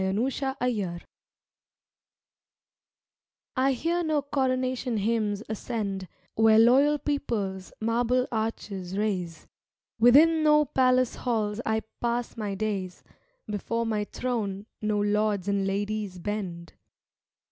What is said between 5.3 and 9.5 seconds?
ascend Where loyal peoples marble arches raise;